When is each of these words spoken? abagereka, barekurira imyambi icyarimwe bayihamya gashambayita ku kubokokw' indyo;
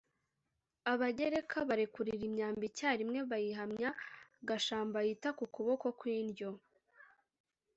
abagereka, 0.93 1.57
barekurira 1.69 2.23
imyambi 2.29 2.63
icyarimwe 2.71 3.19
bayihamya 3.29 3.89
gashambayita 4.47 5.29
ku 5.37 5.45
kubokokw' 5.53 6.11
indyo; 6.19 6.51